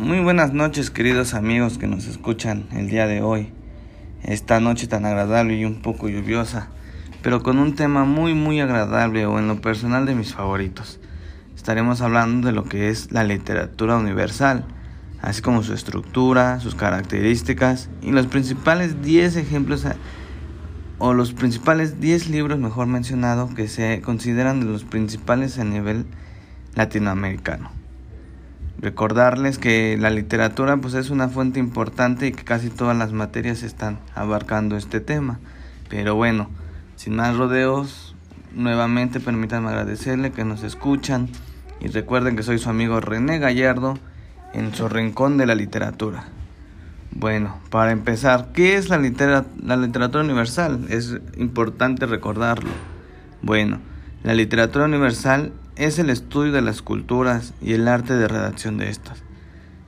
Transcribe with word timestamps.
Muy 0.00 0.18
buenas 0.20 0.54
noches 0.54 0.90
queridos 0.90 1.34
amigos 1.34 1.76
que 1.76 1.86
nos 1.86 2.06
escuchan 2.06 2.64
el 2.72 2.88
día 2.88 3.06
de 3.06 3.20
hoy. 3.20 3.52
Esta 4.22 4.58
noche 4.58 4.86
tan 4.86 5.04
agradable 5.04 5.56
y 5.56 5.66
un 5.66 5.82
poco 5.82 6.08
lluviosa, 6.08 6.68
pero 7.20 7.42
con 7.42 7.58
un 7.58 7.74
tema 7.74 8.06
muy 8.06 8.32
muy 8.32 8.60
agradable 8.60 9.26
o 9.26 9.38
en 9.38 9.46
lo 9.46 9.60
personal 9.60 10.06
de 10.06 10.14
mis 10.14 10.32
favoritos. 10.32 11.00
Estaremos 11.54 12.00
hablando 12.00 12.46
de 12.46 12.54
lo 12.54 12.64
que 12.64 12.88
es 12.88 13.12
la 13.12 13.24
literatura 13.24 13.98
universal, 13.98 14.64
así 15.20 15.42
como 15.42 15.62
su 15.62 15.74
estructura, 15.74 16.60
sus 16.60 16.74
características 16.74 17.90
y 18.00 18.10
los 18.10 18.26
principales 18.26 19.02
10 19.02 19.36
ejemplos 19.36 19.84
o 20.96 21.12
los 21.12 21.34
principales 21.34 22.00
10 22.00 22.30
libros 22.30 22.58
mejor 22.58 22.86
mencionados 22.86 23.54
que 23.54 23.68
se 23.68 24.00
consideran 24.00 24.60
de 24.60 24.66
los 24.66 24.84
principales 24.84 25.58
a 25.58 25.64
nivel 25.64 26.06
latinoamericano. 26.74 27.79
Recordarles 28.80 29.58
que 29.58 29.98
la 29.98 30.08
literatura 30.08 30.78
pues 30.78 30.94
es 30.94 31.10
una 31.10 31.28
fuente 31.28 31.60
importante 31.60 32.26
y 32.26 32.32
que 32.32 32.44
casi 32.44 32.70
todas 32.70 32.96
las 32.96 33.12
materias 33.12 33.62
están 33.62 33.98
abarcando 34.14 34.78
este 34.78 35.00
tema. 35.00 35.38
Pero 35.90 36.14
bueno, 36.14 36.48
sin 36.96 37.16
más 37.16 37.36
rodeos, 37.36 38.14
nuevamente 38.54 39.20
permítanme 39.20 39.68
agradecerle 39.68 40.32
que 40.32 40.46
nos 40.46 40.62
escuchan 40.62 41.28
y 41.78 41.88
recuerden 41.88 42.36
que 42.36 42.42
soy 42.42 42.58
su 42.58 42.70
amigo 42.70 43.00
René 43.00 43.38
Gallardo 43.38 43.98
en 44.54 44.74
su 44.74 44.88
rincón 44.88 45.36
de 45.36 45.44
la 45.44 45.54
literatura. 45.54 46.24
Bueno, 47.12 47.58
para 47.68 47.92
empezar, 47.92 48.48
¿qué 48.54 48.76
es 48.76 48.88
la, 48.88 48.98
la 49.62 49.76
literatura 49.76 50.24
universal? 50.24 50.86
Es 50.88 51.18
importante 51.36 52.06
recordarlo. 52.06 52.70
Bueno, 53.42 53.78
la 54.22 54.32
literatura 54.32 54.86
universal 54.86 55.52
es 55.80 55.98
el 55.98 56.10
estudio 56.10 56.52
de 56.52 56.60
las 56.60 56.82
culturas 56.82 57.54
y 57.62 57.72
el 57.72 57.88
arte 57.88 58.12
de 58.12 58.28
redacción 58.28 58.76
de 58.76 58.90
estas. 58.90 59.22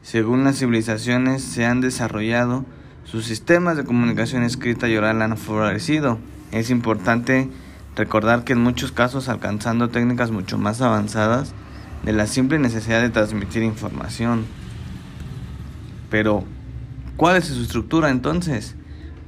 Según 0.00 0.42
las 0.42 0.56
civilizaciones 0.56 1.42
se 1.42 1.66
han 1.66 1.82
desarrollado, 1.82 2.64
sus 3.04 3.26
sistemas 3.26 3.76
de 3.76 3.84
comunicación 3.84 4.42
escrita 4.42 4.88
y 4.88 4.96
oral 4.96 5.20
han 5.20 5.36
favorecido. 5.36 6.18
Es 6.50 6.70
importante 6.70 7.50
recordar 7.94 8.42
que 8.42 8.54
en 8.54 8.62
muchos 8.62 8.90
casos 8.90 9.28
alcanzando 9.28 9.90
técnicas 9.90 10.30
mucho 10.30 10.56
más 10.56 10.80
avanzadas 10.80 11.52
de 12.04 12.14
la 12.14 12.26
simple 12.26 12.58
necesidad 12.58 13.02
de 13.02 13.10
transmitir 13.10 13.62
información. 13.62 14.46
Pero, 16.08 16.44
¿cuál 17.18 17.36
es 17.36 17.44
su 17.44 17.60
estructura 17.60 18.08
entonces? 18.08 18.76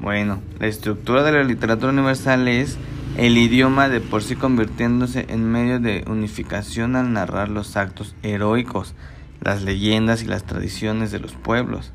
Bueno, 0.01 0.41
la 0.61 0.69
estructura 0.69 1.25
de 1.25 1.33
la 1.33 1.45
literatura 1.45 1.93
universal 1.93 2.49
es 2.49 2.79
el 3.17 3.39
idioma 3.39 3.89
de 3.89 4.01
por 4.01 4.25
sí 4.25 4.35
convirtiéndose 4.35 5.27
en 5.29 5.49
medio 5.49 5.79
de 5.79 6.05
unificación 6.09 6.97
al 6.97 7.13
narrar 7.13 7.49
los 7.49 7.77
actos 7.77 8.17
heroicos, 8.25 8.95
las 9.41 9.63
leyendas 9.63 10.23
y 10.23 10.27
las 10.27 10.43
tradiciones 10.43 11.13
de 11.13 11.21
los 11.21 11.35
pueblos, 11.35 11.93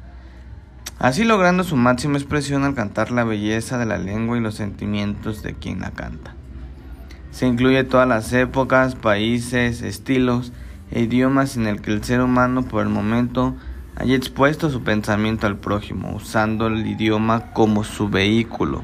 así 0.98 1.26
logrando 1.26 1.66
su 1.66 1.76
máxima 1.76 2.18
expresión 2.18 2.64
al 2.64 2.74
cantar 2.74 3.12
la 3.12 3.26
belleza 3.26 3.78
de 3.78 3.86
la 3.86 3.98
lengua 3.98 4.38
y 4.38 4.42
los 4.42 4.56
sentimientos 4.56 5.44
de 5.44 5.56
quien 5.56 5.82
la 5.82 5.92
canta. 5.92 6.36
Se 7.32 7.46
incluye 7.48 7.84
todas 7.84 8.08
las 8.08 8.32
épocas, 8.32 8.96
países, 8.96 9.82
estilos 9.82 10.54
e 10.90 11.02
idiomas 11.02 11.58
en 11.58 11.68
el 11.68 11.82
que 11.82 11.92
el 11.92 12.02
ser 12.02 12.22
humano 12.22 12.64
por 12.64 12.82
el 12.82 12.90
momento 12.90 13.58
haya 13.98 14.16
expuesto 14.16 14.70
su 14.70 14.84
pensamiento 14.84 15.48
al 15.48 15.58
prójimo, 15.58 16.16
usando 16.16 16.68
el 16.68 16.88
idioma 16.88 17.52
como 17.52 17.84
su 17.84 18.08
vehículo 18.08 18.84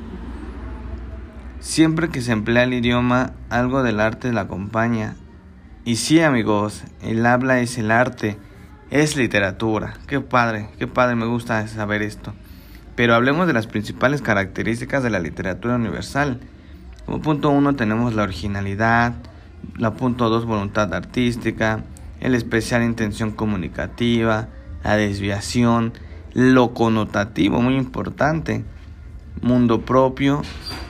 Siempre 1.66 2.10
que 2.10 2.22
se 2.22 2.32
emplea 2.32 2.62
el 2.66 2.76
idioma, 2.76 3.34
algo 3.50 3.82
del 3.82 4.00
arte 4.00 4.32
la 4.32 4.42
acompaña. 4.42 5.16
Y 5.84 5.96
sí, 5.96 6.22
amigos, 6.22 6.84
el 7.02 7.26
habla 7.26 7.60
es 7.60 7.80
el 7.80 7.90
arte, 7.90 8.38
es 8.92 9.18
literatura. 9.18 9.96
Qué 10.06 10.22
padre, 10.22 10.70
qué 10.78 10.86
padre, 10.86 11.16
me 11.16 11.26
gusta 11.26 11.68
saber 11.68 12.04
esto. 12.04 12.36
Pero 12.96 13.16
hablemos 13.16 13.48
de 13.48 13.54
las 13.54 13.66
principales 13.66 14.22
características 14.22 15.02
de 15.02 15.10
la 15.10 15.18
literatura 15.18 15.76
universal. 15.76 16.40
Como 17.08 17.20
punto 17.22 17.50
uno 17.50 17.76
tenemos 17.76 18.14
la 18.14 18.22
originalidad, 18.22 19.16
la 19.76 19.96
punto 19.96 20.30
dos 20.30 20.46
voluntad 20.46 20.94
artística, 20.94 21.84
el 22.20 22.36
especial 22.36 22.84
intención 22.84 23.32
comunicativa, 23.32 24.50
la 24.84 24.98
desviación, 24.98 25.94
lo 26.36 26.76
connotativo, 26.76 27.60
muy 27.60 27.76
importante, 27.76 28.64
mundo 29.42 29.82
propio 29.82 30.44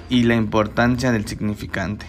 y 0.09 0.23
la 0.23 0.35
importancia 0.35 1.11
del 1.11 1.27
significante. 1.27 2.05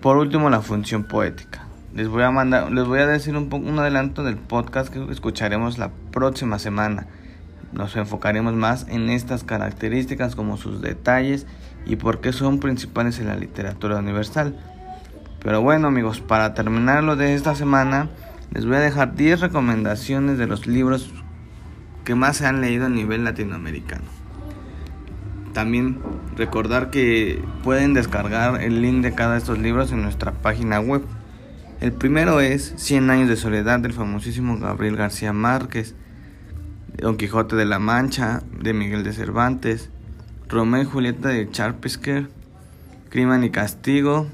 Por 0.00 0.16
último, 0.16 0.50
la 0.50 0.60
función 0.60 1.04
poética. 1.04 1.66
Les 1.94 2.08
voy 2.08 2.22
a 2.22 2.30
mandar, 2.30 2.70
les 2.72 2.86
voy 2.86 3.00
a 3.00 3.06
decir 3.06 3.36
un, 3.36 3.52
un 3.52 3.78
adelanto 3.78 4.22
del 4.22 4.36
podcast 4.36 4.92
que 4.92 5.04
escucharemos 5.10 5.78
la 5.78 5.90
próxima 6.10 6.58
semana. 6.58 7.06
Nos 7.72 7.96
enfocaremos 7.96 8.54
más 8.54 8.86
en 8.88 9.10
estas 9.10 9.44
características 9.44 10.34
como 10.34 10.56
sus 10.56 10.80
detalles 10.80 11.46
y 11.86 11.96
por 11.96 12.20
qué 12.20 12.32
son 12.32 12.60
principales 12.60 13.18
en 13.18 13.28
la 13.28 13.36
literatura 13.36 13.98
universal. 13.98 14.56
Pero 15.42 15.62
bueno 15.62 15.88
amigos, 15.88 16.20
para 16.20 16.54
terminar 16.54 17.02
lo 17.02 17.16
de 17.16 17.34
esta 17.34 17.54
semana, 17.54 18.10
les 18.52 18.66
voy 18.66 18.76
a 18.76 18.80
dejar 18.80 19.14
10 19.14 19.40
recomendaciones 19.40 20.38
de 20.38 20.46
los 20.46 20.66
libros 20.66 21.12
que 22.04 22.14
más 22.14 22.38
se 22.38 22.46
han 22.46 22.60
leído 22.60 22.86
a 22.86 22.90
nivel 22.90 23.24
latinoamericano. 23.24 24.19
También 25.52 25.98
recordar 26.36 26.90
que 26.90 27.42
pueden 27.64 27.92
descargar 27.92 28.62
el 28.62 28.82
link 28.82 29.02
de 29.02 29.14
cada 29.14 29.32
de 29.32 29.38
estos 29.38 29.58
libros 29.58 29.90
en 29.92 30.02
nuestra 30.02 30.32
página 30.32 30.80
web. 30.80 31.02
El 31.80 31.92
primero 31.92 32.40
es 32.40 32.74
Cien 32.76 33.10
años 33.10 33.28
de 33.28 33.36
soledad 33.36 33.80
del 33.80 33.92
famosísimo 33.92 34.58
Gabriel 34.58 34.96
García 34.96 35.32
Márquez, 35.32 35.94
Don 36.96 37.16
Quijote 37.16 37.56
de 37.56 37.64
la 37.64 37.78
Mancha 37.78 38.42
de 38.60 38.74
Miguel 38.74 39.02
de 39.02 39.12
Cervantes, 39.12 39.90
Romeo 40.48 40.82
y 40.82 40.84
Julieta 40.84 41.30
de 41.30 41.50
Charpisker, 41.50 42.28
Crimen 43.08 43.42
y 43.44 43.50
Castigo, 43.50 44.26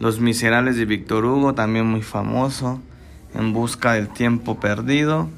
Los 0.00 0.20
Miserables 0.20 0.76
de 0.76 0.84
Víctor 0.84 1.24
Hugo, 1.24 1.54
también 1.54 1.86
muy 1.86 2.02
famoso, 2.02 2.80
En 3.34 3.52
Busca 3.52 3.92
del 3.92 4.08
Tiempo 4.08 4.58
Perdido, 4.60 5.28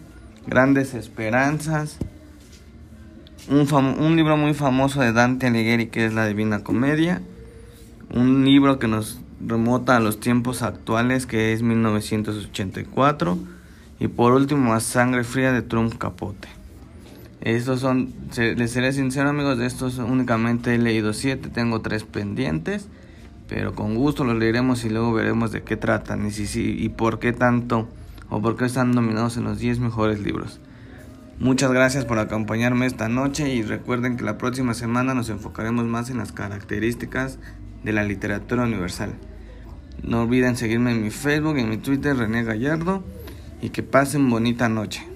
Grandes 0.47 0.94
Esperanzas, 0.94 1.98
un, 3.50 4.16
libro 4.16 4.36
muy 4.36 4.54
famoso 4.54 5.00
de 5.00 5.12
Dante 5.12 5.47
Alighieri 5.47 5.86
que 5.86 6.04
es 6.04 6.12
la 6.12 6.26
Divina 6.26 6.62
Comedia, 6.62 7.22
un 8.14 8.44
libro 8.44 8.78
que 8.78 8.88
nos 8.88 9.20
remota 9.44 9.97
a 9.97 10.00
los 10.00 10.20
tiempos 10.20 10.62
actuales 10.62 11.26
que 11.26 11.53
es 11.53 11.62
1984 11.62 13.38
y 14.00 14.09
por 14.09 14.32
último 14.32 14.75
a 14.75 14.81
Sangre 14.81 15.25
Fría 15.25 15.53
de 15.53 15.62
Trump 15.62 15.97
Capote. 15.97 16.48
Estos 17.41 17.81
son, 17.81 18.12
les 18.36 18.70
seré 18.70 18.92
sincero 18.92 19.28
amigos, 19.28 19.59
de 19.59 19.66
estos 19.66 19.98
únicamente 19.98 20.75
he 20.75 20.78
leído 20.78 21.12
siete, 21.12 21.48
tengo 21.48 21.80
tres 21.80 22.04
pendientes, 22.04 22.88
pero 23.48 23.75
con 23.75 23.94
gusto 23.94 24.25
los 24.25 24.36
leeremos 24.36 24.84
y 24.84 24.91
luego 24.91 25.12
veremos 25.12 25.53
de 25.53 25.62
qué 25.62 25.76
tratan 25.76 26.26
y, 26.26 26.30
si, 26.32 26.70
y 26.70 26.88
por 26.88 27.19
qué 27.19 27.32
tanto 27.32 27.88
o 28.28 28.42
por 28.42 28.56
qué 28.56 28.66
están 28.66 28.91
nominados 28.91 29.36
en 29.36 29.44
los 29.44 29.59
10 29.59 29.78
mejores 29.78 30.20
libros. 30.20 30.60
Muchas 31.41 31.71
gracias 31.71 32.04
por 32.04 32.19
acompañarme 32.19 32.87
esta 32.87 33.09
noche 33.09 33.54
y 33.54 33.62
recuerden 33.62 34.16
que 34.16 34.25
la 34.25 34.38
próxima 34.38 34.75
semana 34.75 35.15
nos 35.15 35.28
enfocaremos 35.28 35.84
más 35.84 36.10
en 36.10 36.19
las 36.19 36.32
características 36.32 37.38
de 37.84 37.93
la 37.93 38.03
literatura 38.03 38.65
universal. 38.65 39.15
No 40.03 40.22
olviden 40.22 40.56
seguirme 40.56 40.91
en 40.91 41.04
mi 41.04 41.10
Facebook 41.10 41.56
y 41.56 41.60
en 41.60 41.71
mi 41.71 41.77
Twitter 41.77 42.16
René 42.16 42.43
Gallardo 42.43 43.04
y 43.62 43.71
que 43.71 43.84
pasen 43.84 44.28
bonita 44.28 44.69
noche. 44.69 45.06